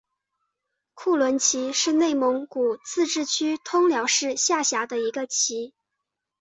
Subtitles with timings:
[0.95, 5.75] 库伦旗是内蒙古自治区通辽市下辖的一个旗。